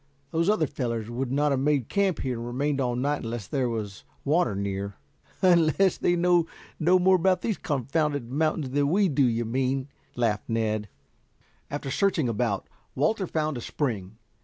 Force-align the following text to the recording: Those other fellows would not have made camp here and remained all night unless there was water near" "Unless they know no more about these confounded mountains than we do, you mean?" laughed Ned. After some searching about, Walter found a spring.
Those 0.31 0.49
other 0.49 0.65
fellows 0.65 1.11
would 1.11 1.31
not 1.31 1.51
have 1.51 1.59
made 1.59 1.87
camp 1.87 2.21
here 2.21 2.33
and 2.39 2.47
remained 2.47 2.81
all 2.81 2.95
night 2.95 3.21
unless 3.21 3.45
there 3.45 3.69
was 3.69 4.03
water 4.25 4.55
near" 4.55 4.95
"Unless 5.43 5.97
they 5.99 6.15
know 6.15 6.47
no 6.79 6.97
more 6.97 7.15
about 7.17 7.41
these 7.41 7.59
confounded 7.59 8.31
mountains 8.31 8.71
than 8.71 8.89
we 8.89 9.07
do, 9.09 9.21
you 9.27 9.45
mean?" 9.45 9.89
laughed 10.15 10.49
Ned. 10.49 10.89
After 11.69 11.91
some 11.91 11.97
searching 11.99 12.27
about, 12.27 12.67
Walter 12.95 13.27
found 13.27 13.59
a 13.59 13.61
spring. 13.61 14.17